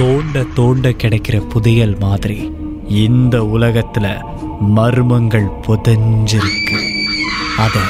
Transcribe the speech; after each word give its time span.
தோண்ட 0.00 0.44
தோண்ட 0.54 0.88
கிடைக்கிற 0.88 1.40
புதையல் 1.40 1.96
மாதிரி 2.00 2.52
இந்த 2.88 3.38
உலகத்துல 3.38 4.22
மர்மங்கள் 4.60 5.48
புதைஞ்சிருக்கு. 5.66 6.80
அதை 7.58 7.82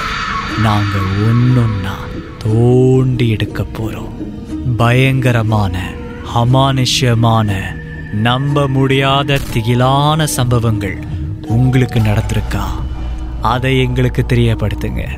நாங்க 0.63 0.99
ஒன்னொன்னா 0.99 1.95
தோண்டி 2.39 3.29
எடுக்க 3.29 3.63
போறோம். 3.63 4.09
பயங்கரமான 4.77 5.91
அமானுஷ்யமான 6.35 7.55
நம்ப 8.13 8.69
முடியாத 8.69 9.39
திகிலான 9.55 10.25
சம்பவங்கள் 10.25 10.99
உங்களுக்கு 11.47 12.01
நடந்திருக்கா? 12.01 12.65
அதை 13.43 13.81
எங்களுக்கு 13.81 14.25
தெரியப்படுத்துங்க. 14.29 15.09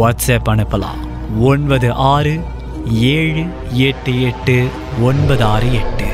வாட்ஸ்அப் 0.00 0.48
அனுப்பலாம். 0.48 1.30
ஒன்பது 1.40 1.92
ஆறு 1.92 2.40
ஏழு 2.92 3.44
எட்டு 3.72 4.22
எட்டு 4.22 4.66
ஒன்பது 5.00 5.44
ஆறு 5.44 5.74
எட்டு. 5.74 6.13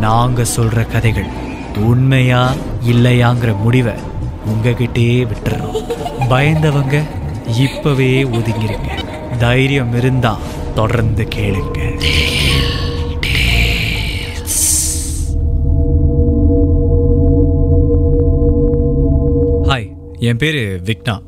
நாங்க 0.00 0.44
சொல்ற 0.56 0.86
கதைகள் 0.86 1.26
உண்மையா 1.76 2.52
இல்லையாங்கிற 2.86 3.58
முடிவை 3.58 3.92
உங்ககிட்டே 4.46 5.26
விட்டுறோம். 5.26 5.82
பயந்தவங்க 6.28 7.02
இப்பவே 7.58 8.22
ஒதுங்கிருங்க. 8.22 8.88
தைரியம் 9.38 9.94
இருந்தா 9.94 10.38
தொடர்ந்து 10.74 11.28
கேளுங்க. 11.34 11.78
ஹாய் 19.62 19.92
என் 20.18 20.36
பேர் 20.36 20.80
விக்னா. 20.84 21.22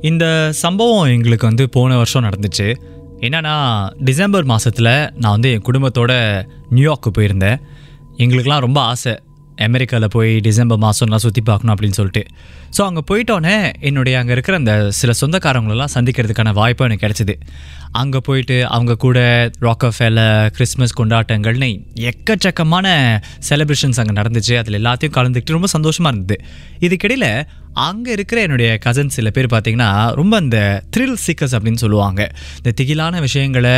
இந்த 0.00 0.48
சம்பவம் 0.50 1.06
எங்களுக்கு 1.06 1.46
வந்து 1.46 1.68
போன 1.68 1.96
வருஷம் 1.96 2.24
நடந்துச்சு. 2.24 2.74
என்னன்னா 3.20 3.88
டிசம்பர் 3.98 4.44
மாதத்தில் 4.44 5.10
நான் 5.14 5.30
வந்து 5.30 5.52
என் 5.52 5.62
குடும்பத்தோட 5.62 6.42
நியூயார்க்கு 6.74 7.10
போயிருந்தேன். 7.18 7.60
எங்களுக்கெலாம் 8.18 8.58
ரொம்ப 8.58 8.80
ஆசை. 8.80 9.18
அமெரிக்காவில் 9.56 10.08
போய் 10.08 10.40
டிசம்பர் 10.40 10.78
மாதம்லாம் 10.78 11.22
சுற்றி 11.24 11.40
பார்க்கணும் 11.40 11.76
அப்படின்னு 11.76 11.96
சொல்லிட்டு. 11.98 12.26
ஸோ 12.76 12.80
அங்கே 12.80 13.02
போயிட்டோன்னே 13.10 13.72
என்னுடைய 13.80 14.18
அங்கே 14.18 14.32
இருக்கிற 14.32 14.56
அந்த 14.56 14.90
சில 14.90 15.12
சொந்தக்காரங்களெல்லாம் 15.20 15.92
சந்திக்கிறதுக்கான 15.94 16.52
வாய்ப்பு 16.52 16.84
எனக்கு 16.84 17.08
கிடச்சிது. 17.08 17.34
அங்கே 17.92 18.18
போயிட்டு 18.18 18.66
அவங்க 18.66 18.96
கூட 18.96 19.50
ராக்கஃபேல 19.60 20.48
கிறிஸ்மஸ் 20.50 21.00
கொண்டாட்டங்கள்னு 21.00 21.84
எக்கச்சக்கமான 22.10 22.86
செலிப்ரேஷன்ஸ் 23.48 24.00
அங்கே 24.02 24.22
நடந்துச்சு. 24.22 24.56
அதில் 24.56 24.84
எல்லாத்தையும் 24.84 25.16
கலந்துக்கிட்டு 25.16 25.58
ரொம்ப 25.58 25.66
சந்தோஷமாக 25.66 26.16
இருந்தது. 26.16 26.44
இதுக்கிடையில் 26.80 27.44
அங்கே 27.72 28.12
இருக்கிற 28.12 28.40
என்னுடைய 28.40 28.78
கசன்ஸ் 28.84 29.06
சில 29.06 29.30
பேர் 29.30 29.46
பார்த்தீங்கன்னா 29.46 30.12
ரொம்ப 30.12 30.36
அந்த 30.36 30.82
த்ரில் 30.96 31.16
சீக்கர்ஸ் 31.26 31.56
அப்படின்னு 31.58 31.74
சொல்லுவாங்க. 31.74 32.30
இந்த 32.62 32.84
திகிலான 32.84 33.20
விஷயங்களை 33.20 33.70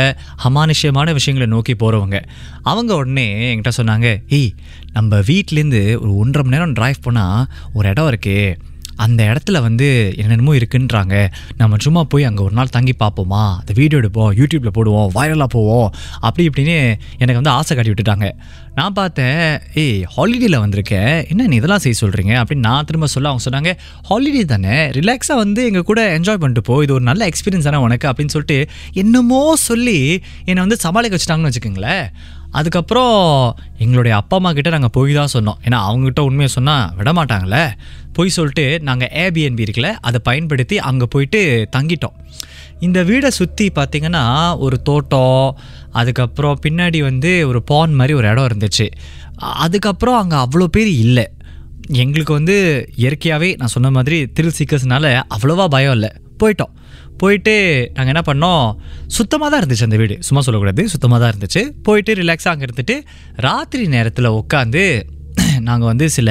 அமானுஷ்யமான 0.43 1.13
விஷயங்களை 1.13 1.45
நோக்கி 1.45 1.73
போகிறவங்க 1.73 2.21
அவங்க 2.63 2.95
உடனே 2.95 3.55
என்கிட்ட 3.55 3.69
சொன்னாங்க 3.77 4.23
ஏய் 4.27 4.53
நம்ம 4.93 5.19
வீட்டிலேருந்து 5.19 5.99
ஒரு 5.99 6.17
ஒன்றரை 6.17 6.49
மணி 6.49 6.57
நேரம் 6.57 6.73
ட்ரைவ் 6.73 7.01
போனால் 7.01 7.45
ஒரு 7.73 7.89
இடம் 7.89 8.09
இருக்கே. 8.09 8.55
அந்த 8.95 9.21
இடத்துல 9.23 9.61
வந்து 9.61 10.13
என்னென்னமோ 10.17 10.55
இருக்குன்றாங்க. 10.55 11.15
நம்ம 11.57 11.77
சும்மா 11.85 12.03
போய் 12.03 12.23
அங்கே 12.23 12.43
ஒரு 12.43 12.53
நாள் 12.53 12.67
தங்கி 12.67 12.93
பார்ப்போமா? 12.99 13.43
அந்த 13.59 13.73
வீடியோ 13.75 14.01
எடுப்போம் 14.01 14.31
யூடியூப்பில் 14.39 14.75
போடுவோம் 14.77 15.09
வைரலாக 15.17 15.45
போவோம் 15.45 15.93
அப்படி 16.19 16.49
இப்படின்னு 16.49 16.77
எனக்கு 17.17 17.39
வந்து 17.41 17.49
ஆசை 17.49 17.75
காட்டி 17.75 17.91
விட்டுட்டாங்க. 17.91 18.29
நான் 18.75 18.93
பார்த்தேன் 18.93 19.61
ஏய் 19.81 20.03
ஹாலிடேயில் 20.15 20.61
வந்திருக்கேன் 20.63 21.27
என்ன 21.31 21.47
நீ 21.47 21.55
இதெல்லாம் 21.55 21.83
செய்ய 21.83 21.97
சொல்கிறீங்க 22.01 22.33
அப்படின்னு 22.39 22.67
நான் 22.69 22.85
திரும்ப 22.85 23.07
சொல்ல 23.07 23.31
அவங்க 23.31 23.43
சொன்னாங்க 23.49 23.71
ஹாலிடே 24.09 24.45
தானே. 24.45 24.77
ரிலாக்ஸாக 24.99 25.41
வந்து 25.43 25.65
எங்கள் 25.65 25.83
கூட 25.83 26.17
என்ஜாய் 26.17 26.41
பண்ணிட்டு 26.43 26.61
போ. 26.61 26.83
இது 26.83 26.93
ஒரு 26.93 27.03
நல்ல 27.03 27.29
எக்ஸ்பீரியன்ஸ் 27.31 27.67
தானே 27.69 27.77
உனக்கு. 27.77 28.07
அப்படின்னு 28.11 28.33
சொல்லிட்டு 28.35 28.69
என்னமோ 28.93 29.55
சொல்லி 29.55 30.23
என்னை 30.45 30.59
வந்து 30.65 30.75
சமாளிக்க 30.75 31.17
வச்சுட்டாங்கன்னு 31.17 31.51
வச்சுக்கோங்களேன். 31.51 32.07
அதுக்கப்புறம் 32.51 33.55
எங்களுடைய 33.77 34.15
அப்பா 34.17 34.35
அம்மா 34.37 34.51
கிட்டே 34.53 34.69
நாங்கள் 34.69 34.93
போய் 34.97 35.13
தான் 35.13 35.33
சொன்னோம். 35.33 35.57
ஏன்னா 35.65 35.79
அவங்ககிட்ட 35.87 36.19
உண்மையை 36.19 36.47
சொன்னால் 36.47 36.93
விட 36.95 37.13
மாட்டாங்களே. 37.13 37.63
போய் 38.17 38.35
சொல்லிட்டு 38.37 38.65
நாங்கள் 38.87 39.11
ஏபிஎன்பி 39.23 39.65
இருக்குல்ல 39.65 39.91
அதை 40.07 40.19
பயன்படுத்தி 40.27 40.77
அங்கே 40.89 41.05
போயிட்டு 41.13 41.41
தங்கிட்டோம். 41.75 42.15
இந்த 42.85 42.99
வீடை 43.09 43.29
சுற்றி 43.39 43.65
பார்த்திங்கன்னா 43.77 44.23
ஒரு 44.65 44.77
தோட்டம் 44.89 45.47
அதுக்கப்புறம் 45.99 46.59
பின்னாடி 46.65 46.99
வந்து 47.09 47.31
ஒரு 47.49 47.59
பான் 47.71 47.95
மாதிரி 47.99 48.13
ஒரு 48.19 48.27
இடம் 48.31 48.47
இருந்துச்சு. 48.49 48.87
அதுக்கப்புறம் 49.65 50.19
அங்கே 50.21 50.37
அவ்வளோ 50.45 50.67
பேர் 50.75 50.91
இல்லை. 51.05 51.25
எங்களுக்கு 52.03 52.33
வந்து 52.39 52.55
இயற்கையாகவே 53.01 53.49
நான் 53.61 53.73
சொன்ன 53.75 53.91
மாதிரி 53.97 54.17
திரில் 54.37 54.57
சீக்கர்ஸ்னால 54.59 55.11
அவ்வளோவா 55.35 55.65
பயம் 55.75 55.95
இல்லை. 55.97 56.11
போயிட்டோம். 56.41 56.73
போயிட்டு 57.21 57.53
நாங்கள் 57.95 58.13
என்ன 58.13 58.23
பண்ணோம்? 58.29 58.65
சுத்தமாக 59.17 59.47
தான் 59.51 59.61
இருந்துச்சு 59.61 59.85
அந்த 59.87 59.97
வீடு. 60.01 60.15
சும்மா 60.27 60.41
சொல்லக்கூடாது 60.45 60.83
சுத்தமாக 60.93 61.19
தான் 61.21 61.31
இருந்துச்சு. 61.33 61.61
போயிட்டு 61.87 62.13
ரிலாக்ஸாக 62.21 62.53
அங்கே 62.53 62.65
இருந்துட்டு 62.67 62.95
ராத்திரி 63.45 63.85
நேரத்தில் 63.95 64.35
உட்காந்து 64.39 64.83
நாங்கள் 65.59 65.87
வந்து 65.87 66.09
சில 66.09 66.29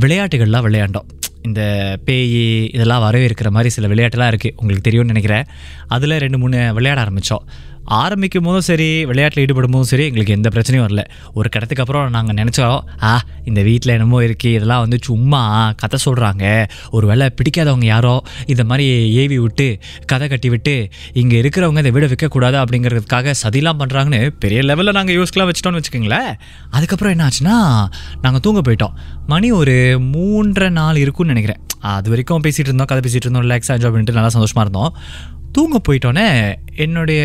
விளையாட்டுகள்லாம் 0.00 0.66
விளையாண்டோம். 0.66 1.08
இந்த 1.42 1.98
பேய் 2.04 2.64
இதெல்லாம் 2.66 3.02
வரவேற்கிற 3.02 3.50
மாதிரி 3.50 3.70
சில 3.70 3.86
விளையாட்டுலாம் 3.86 4.32
இருக்குது 4.32 4.56
உங்களுக்கு 4.56 4.80
தெரியும்னு 4.80 5.12
நினைக்கிறேன். 5.12 5.44
அதில் 5.86 6.18
ரெண்டு 6.18 6.38
மூணு 6.38 6.74
விளையாட 6.74 7.10
ஆரம்பித்தோம் 7.10 7.46
ஆரம்பிக்கும் 7.86 8.46
போதும் 8.46 8.66
சரி 8.68 9.04
விளையாட்டில் 9.10 9.42
ஈடுபடும் 9.44 9.74
போதும் 9.74 9.88
சரி 9.90 10.04
எங்களுக்கு 10.08 10.34
எந்த 10.36 10.48
பிரச்சனையும் 10.54 10.84
வரல. 10.86 11.02
ஒரு 11.34 11.48
கடத்துக்கு 11.54 11.82
அப்புறம் 11.84 12.10
நாங்கள் 12.16 12.36
நினச்சோம் 12.40 12.78
ஆ 13.02 13.12
இந்த 13.44 13.62
வீட்டில் 13.68 13.92
என்னமோ 13.94 14.22
இருக்குது 14.22 14.54
இதெல்லாம் 14.58 14.82
வந்து 14.84 14.98
சும்மா 15.08 15.72
கதை 15.82 15.98
சொல்கிறாங்க 16.06 16.44
ஒரு 16.90 17.06
வேளை 17.06 17.26
பிடிக்காதவங்க 17.38 17.84
யாரோ 17.84 18.14
இந்த 18.46 18.64
மாதிரி 18.64 18.86
ஏவி 19.22 19.38
விட்டு 19.38 19.68
கதை 20.12 20.28
கட்டி 20.28 20.48
விட்டு 20.48 20.74
இங்கே 21.22 21.40
இருக்கிறவங்க 21.42 21.78
இதை 21.78 21.92
விட 21.96 22.06
விற்கக்கூடாது 22.12 22.58
அப்படிங்கிறதுக்காக 22.62 23.34
சதிலாம் 23.42 23.80
பண்ணுறாங்கன்னு 23.82 24.22
பெரிய 24.44 24.62
லெவலில் 24.62 24.96
நாங்கள் 24.98 25.18
யோசிக்கலாம் 25.18 25.50
வச்சிட்டோம்னு 25.50 25.80
வச்சுக்கோங்களேன். 25.80 26.30
அதுக்கப்புறம் 26.70 27.14
என்ன 27.16 27.26
ஆச்சுன்னா 27.28 27.56
நாங்கள் 28.26 28.44
தூங்க 28.46 28.62
போயிட்டோம். 28.68 28.94
மணி 29.26 29.50
ஒரு 29.52 29.76
மூன்றரை 30.14 30.68
நாள் 30.68 30.96
இருக்கும்னு 30.96 31.34
நினைக்கிறேன். 31.34 31.60
அது 31.96 32.10
வரைக்கும் 32.10 32.42
பேசிகிட்டு 32.46 32.70
இருந்தோம் 32.70 32.88
கதை 32.90 33.02
பேசிகிட்டு 33.04 33.26
இருந்தோம் 33.26 33.44
ரிலாக்ஸாக 33.46 33.76
என்ஜாய் 33.78 33.92
பண்ணிட்டு 33.92 34.16
நல்லா 34.16 34.32
சந்தோஷமாக 34.36 34.64
இருந்தோம். 34.66 34.92
தூங்க 35.56 35.76
போயிட்டோன்னே 35.86 36.26
என்னுடைய 36.84 37.22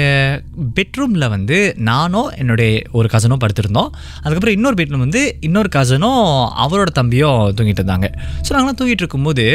பெட்ரூமில் 0.77 1.31
வந்து 1.33 1.57
நானும் 1.89 2.29
என்னுடைய 2.41 2.69
ஒரு 2.99 3.07
கசனும் 3.13 3.41
படுத்திருந்தோம். 3.43 3.91
அதுக்கப்புறம் 4.23 4.55
இன்னொரு 4.57 4.77
பெட்ரூம் 4.79 5.05
வந்து 5.05 5.21
இன்னொரு 5.47 5.69
கசனும் 5.75 6.23
அவரோட 6.63 6.91
தம்பியும் 6.99 7.43
தூங்கிட்டு 7.57 7.81
இருந்தாங்க. 7.83 8.09
ஸோ 8.45 8.49
நாங்களாம் 8.55 8.79
தூங்கிட்டு 8.81 9.05
இருக்கும்போது 9.05 9.45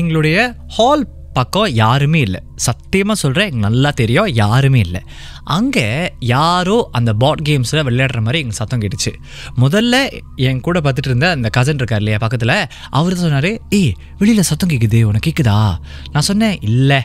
எங்களுடைய 0.00 0.38
ஹால் 0.76 1.04
பக்கம் 1.38 1.70
யாருமே 1.82 2.20
இல்லை. 2.26 2.40
சத்தியமாக 2.66 3.16
சொல்கிறேன் 3.22 3.46
எங்களுக்கு 3.48 3.68
நல்லா 3.68 3.90
தெரியும் 3.98 4.28
யாருமே 4.42 4.80
இல்லை. 4.86 5.00
அங்கே 5.56 5.84
யாரோ 6.34 6.76
அந்த 6.98 7.10
பாட் 7.22 7.42
கேம்ஸில் 7.48 7.84
விளையாடுற 7.88 8.20
மாதிரி 8.26 8.40
எங்கள் 8.44 8.58
சத்தம் 8.60 8.82
கேட்டுச்சு. 8.82 9.12
முதல்ல 9.64 9.94
என் 10.48 10.64
கூட 10.68 10.80
பார்த்துட்டு 10.86 11.10
இருந்த 11.12 11.28
அந்த 11.36 11.50
கசன் 11.58 11.80
இருக்கார் 11.82 12.02
இல்லையா 12.04 12.20
பக்கத்தில் 12.24 12.56
அவர் 13.00 13.20
சொன்னார் 13.24 13.50
ஏய் 13.80 13.92
வெளியில் 14.22 14.48
சத்தம் 14.50 14.72
கேட்குது 14.72 15.02
உனக்கு 15.10 15.28
கேட்குதா 15.28 15.58
நான் 16.14 16.28
சொன்னேன் 16.30 16.58
இல்லை. 16.70 17.00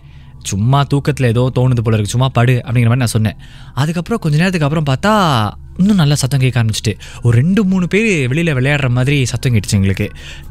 சும்மா 0.49 0.79
தூக்கத்தில் 0.91 1.27
ஏதோ 1.31 1.43
தோணுது 1.57 1.83
போல 1.85 1.95
இருக்கு. 1.97 2.13
சும்மா 2.15 2.29
படு 2.37 2.55
அப்படிங்கிற 2.65 2.89
மாதிரி 2.91 3.03
நான் 3.05 3.15
சொன்னேன். 3.17 3.37
அதுக்கப்புறம் 3.81 4.21
கொஞ்ச 4.23 4.35
நேரத்துக்கு 4.41 4.67
அப்புறம் 4.67 4.87
பார்த்தா 4.91 5.13
இன்னும் 5.81 5.99
நல்லா 6.01 6.15
சத்தம் 6.21 6.41
கேட்க 6.43 6.61
ஆரம்பிச்சிட்டு. 6.61 6.93
ஒரு 7.25 7.33
ரெண்டு 7.41 7.61
மூணு 7.71 7.85
பேர் 7.93 8.09
வெளியில் 8.31 8.53
விளையாடுற 8.57 8.89
மாதிரி 8.97 9.17
சத்தம் 9.31 9.53
கேட்டுச்சு 9.53 9.77
எங்களுக்கு. 9.79 10.07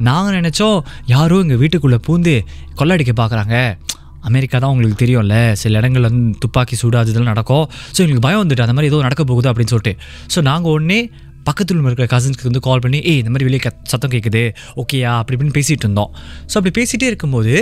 நாங்கள் 0.07 0.37
நினச்சோம் 0.39 0.77
யாரோ 1.13 1.37
எங்கள் 1.45 1.59
வீட்டுக்குள்ளே 1.63 1.99
பூந்து 2.07 2.35
கொள்ளடிக்க 2.81 3.13
பார்க்குறாங்க 3.21 3.57
அமெரிக்கா 4.29 4.57
தான் 4.63 4.71
உங்களுக்கு 4.73 5.01
தெரியும்ல 5.03 5.35
சில 5.61 5.79
இடங்கள்ல 5.81 6.09
வந்து 6.11 6.39
துப்பாக்கி 6.43 6.75
சூடு 6.81 6.97
அது 7.01 7.11
இதெல்லாம் 7.11 7.31
நடக்கும். 7.33 7.65
ஸோ 7.93 7.99
எங்களுக்கு 8.03 8.25
பயம் 8.27 8.41
வந்துட்டு 8.43 8.65
அந்த 8.65 8.75
மாதிரி 8.77 8.89
ஏதோ 8.91 8.99
நடக்க 9.07 9.23
போகுது 9.31 9.49
அப்படின்னு 9.51 9.73
சொல்லிட்டு. 9.73 9.93
ஸோ 10.33 10.41
நாங்கள் 10.49 10.73
உடனே 10.75 10.99
பக்கத்தில் 11.47 11.79
இருக்கிற 11.85 12.07
கசின்ஸ்க்கு 12.11 12.47
வந்து 12.49 12.61
கால் 12.67 12.83
பண்ணி 12.83 12.99
ஏய் 13.11 13.19
இந்த 13.21 13.31
மாதிரி 13.33 13.47
வெளியே 13.47 13.61
சத்தம் 13.91 14.11
கேட்குது 14.15 14.43
ஓகேயா? 14.81 15.13
அப்படி 15.21 15.35
இப்படின்னு 15.37 15.55
பேசிகிட்டு 15.59 15.85
இருந்தோம். 15.87 16.11
ஸோ 16.51 16.55
அப்படி 16.59 16.73
பேசிகிட்டே 16.79 17.07
இருக்கும்போது 17.11 17.55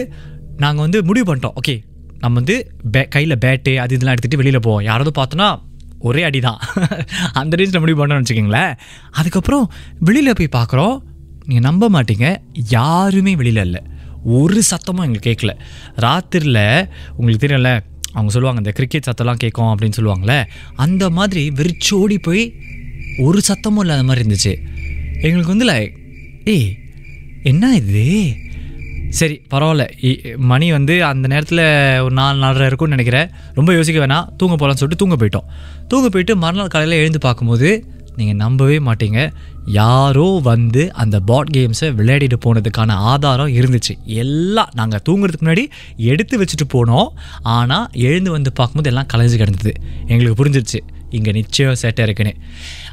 நாங்கள் 0.63 0.83
வந்து 0.85 1.01
முடிவு 1.09 1.27
பண்ணிட்டோம். 1.29 1.55
ஓகே 1.61 1.75
நம்ம 2.19 2.35
வந்து 2.35 2.55
பே 2.91 3.07
கையில் 3.07 3.37
பேட்டு 3.45 3.75
அது 3.75 3.95
இதெல்லாம் 3.95 4.15
எடுத்துகிட்டு 4.15 4.35
வெளியில் 4.35 4.59
போவோம். 4.59 4.83
யாராவது 4.83 5.11
பார்த்தோன்னா 5.21 5.61
ஒரே 5.99 6.23
அடி 6.23 6.39
தான் 6.39 6.59
அந்த 7.33 7.55
ரேஞ்சில் 7.55 7.79
முடிவு 7.79 8.07
பண்ணோம்னு 8.07 8.23
வச்சுக்கிங்களேன். 8.23 8.73
அதுக்கப்புறம் 9.11 9.71
வெளியில் 9.99 10.33
போய் 10.33 10.61
பார்க்குறோம். 10.61 10.97
நீங்கள் 11.45 11.71
நம்ப 11.71 11.89
மாட்டீங்க. 11.89 12.37
யாருமே 12.69 13.35
வெளியில் 13.35 13.63
இல்லை. 13.63 13.81
ஒரு 14.23 14.61
சத்தமும் 14.71 15.05
எங்களுக்கு 15.05 15.29
கேட்கல. 15.29 15.53
ராத்திரியில் 15.95 16.87
உங்களுக்கு 17.15 17.47
தெரியல 17.47 17.69
அவங்க 18.11 18.31
சொல்லுவாங்க 18.31 18.61
இந்த 18.61 18.71
கிரிக்கெட் 18.71 19.07
சத்தம்லாம் 19.09 19.41
கேட்கும் 19.43 19.65
அப்படின்னு 19.65 19.97
சொல்லுவாங்களே 19.97 20.43
அந்த 20.75 21.09
மாதிரி 21.09 21.49
வெறிச்சோடி 21.49 22.19
போய் 22.19 22.53
ஒரு 23.17 23.41
சத்தமும் 23.47 23.79
இல்லாத 23.79 24.03
மாதிரி 24.03 24.21
இருந்துச்சு. 24.25 24.53
எங்களுக்கு 25.21 25.55
வந்து 25.55 25.65
லைக் 25.65 25.95
ஏய் 26.45 26.77
என்ன 27.43 27.75
இது? 27.75 28.35
சரி 29.09 29.41
பரவாயில்ல. 29.51 29.89
இ- 30.01 30.37
மணி 30.37 30.71
வந்து 30.71 31.03
அந்த 31.03 31.27
நேரத்தில் 31.27 32.01
ஒரு 32.01 32.11
நாலு 32.11 32.43
நாலரை 32.43 32.65
இருக்கும்னு 32.65 32.95
நினைக்கிறேன். 32.95 33.29
ரொம்ப 33.53 33.73
யோசிக்க 33.73 34.05
வேணாம். 34.05 34.35
தூங்க 34.37 34.55
போகலான்னு 34.55 34.73
சொல்லிட்டு 34.73 35.07
தூங்க 35.07 35.15
போயிட்டோம். 35.15 35.49
தூங்க 35.87 36.09
போயிட்டு 36.09 36.35
மறுநாள் 36.35 36.67
காலையில் 36.67 36.97
எழுந்து 36.97 37.19
பார்க்கும்போது 37.19 37.85
நீங்கள் 38.15 38.35
நம்பவே 38.35 38.79
மாட்டீங்க. 38.79 39.31
யாரோ 39.65 40.39
வந்து 40.43 40.93
அந்த 40.93 41.19
பாட் 41.19 41.49
கேம்ஸை 41.57 41.89
விளையாடிட்டு 41.97 42.33
போனதுக்கான 42.45 42.89
ஆதாரம் 42.89 43.47
இருந்துச்சு. 43.47 44.03
எல்லாம் 44.05 44.69
நாங்கள் 44.73 44.99
தூங்குறதுக்கு 45.09 45.41
முன்னாடி 45.41 45.65
எடுத்து 45.97 46.41
வச்சுட்டு 46.41 46.73
போனோம். 46.73 47.07
ஆனால் 47.41 47.89
எழுந்து 47.91 48.31
வந்து 48.31 48.53
பார்க்கும்போது 48.53 48.95
எல்லாம் 48.95 49.07
கலைஞ்சு 49.13 49.37
கிடந்தது. 49.37 49.73
எங்களுக்கு 50.07 50.45
புரிஞ்சிருச்சு. 50.45 50.79
இங்கே 51.09 51.31
நிச்சயம் 51.31 51.75
சேட்டை 51.81 51.99
இருக்குன்னு. 51.99 52.35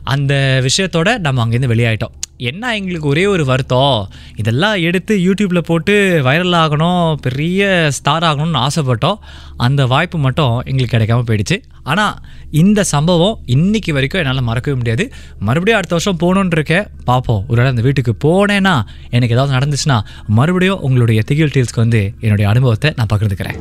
அந்த 0.03 0.63
விஷயத்தோட 0.63 1.19
நம்ம 1.19 1.47
அங்கேருந்து 1.47 1.97
வெளியாயிட்டோம். 1.99 2.26
என்ன 2.39 2.75
எங்களுக்கு 2.77 3.09
ஒரே 3.09 3.27
ஒரு 3.27 3.45
வருத்தம்? 3.45 4.09
இதெல்லாம் 4.37 4.77
எடுத்து 4.81 5.17
யூடியூப்பில் 5.17 5.59
போட்டு 5.59 6.23
வைரல் 6.25 6.57
ஆகணும் 6.63 7.15
பெரிய 7.15 7.89
ஸ்டார் 7.93 8.23
ஆகணும்னு 8.23 8.67
ஆசைப்பட்டோம். 8.67 9.19
அந்த 9.57 9.87
வாய்ப்பு 9.87 10.19
மட்டும் 10.19 10.63
எங்களுக்கு 10.65 10.97
கிடைக்காம 10.97 11.27
போயிடுச்சு. 11.31 11.63
ஆனால் 11.83 12.15
இந்த 12.51 12.85
சம்பவம் 12.85 13.39
இன்னைக்கு 13.47 13.93
வரைக்கும் 13.93 14.21
என்னால் 14.21 14.43
மறக்கவே 14.43 14.77
முடியாது. 14.77 15.13
மறுபடியும் 15.39 15.79
அடுத்த 15.79 15.97
வருஷம் 15.97 16.21
போகணுன்னு 16.23 16.53
இருக்கேன். 16.53 16.87
பார்ப்போம். 17.05 17.45
ஒரு 17.49 17.57
வேளை 17.57 17.71
அந்த 17.71 17.83
வீட்டுக்கு 17.83 18.15
போனேன்னா 18.27 18.83
எனக்கு 19.11 19.35
ஏதாவது 19.35 19.57
நடந்துச்சுன்னா 19.57 20.01
மறுபடியும் 20.27 20.81
உங்களுடைய 20.81 21.23
திகில் 21.23 21.55
டீல்ஸ்க்கு 21.57 21.85
வந்து 21.87 22.15
என்னுடைய 22.21 22.51
அனுபவத்தை 22.51 22.93
நான் 22.97 23.13
பகிர்ந்துக்கிறேன். 23.15 23.61